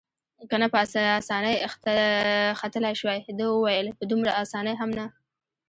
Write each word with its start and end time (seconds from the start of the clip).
که 0.49 0.55
نه 0.61 0.67
په 0.73 0.77
اسانۍ 1.19 1.55
ختلای 2.59 2.93
شوای، 2.99 3.19
ده 3.39 3.45
وویل: 3.49 3.87
په 3.97 4.03
دومره 4.11 4.31
اسانۍ 4.43 4.73
هم 4.81 4.89
نه. 4.99 5.05